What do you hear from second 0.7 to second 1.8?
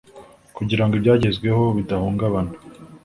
ngo ibyagezweho